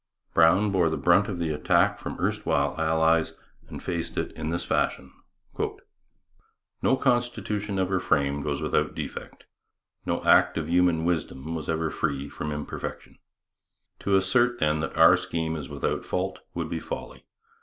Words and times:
Brown 0.33 0.71
bore 0.71 0.89
the 0.89 0.97
brunt 0.97 1.27
of 1.27 1.37
the 1.37 1.51
attack 1.51 1.99
from 1.99 2.19
erstwhile 2.19 2.73
allies 2.81 3.35
and 3.67 3.83
faced 3.83 4.17
it 4.17 4.31
in 4.31 4.49
this 4.49 4.65
fashion: 4.65 5.13
No 6.81 6.97
constitution 6.97 7.77
ever 7.77 7.99
framed 7.99 8.43
was 8.43 8.63
without 8.63 8.95
defect; 8.95 9.45
no 10.03 10.23
act 10.25 10.57
of 10.57 10.67
human 10.67 11.05
wisdom 11.05 11.53
was 11.53 11.69
ever 11.69 11.91
free 11.91 12.27
from 12.29 12.51
imperfection.... 12.51 13.19
To 13.99 14.15
assert 14.17 14.57
then 14.57 14.79
that 14.79 14.97
our 14.97 15.17
scheme 15.17 15.55
is 15.55 15.69
without 15.69 16.03
fault, 16.03 16.39
would 16.55 16.67
be 16.67 16.79
folly. 16.79 17.27